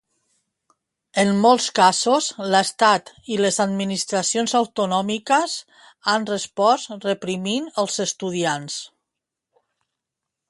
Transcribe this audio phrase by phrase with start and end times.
[1.23, 5.57] En molts casos, l'estat i les administracions autonòmiques
[6.13, 8.79] han respost reprimint els estudiants.